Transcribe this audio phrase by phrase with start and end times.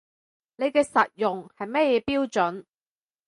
[0.55, 2.63] 你嘅實用係乜嘢標準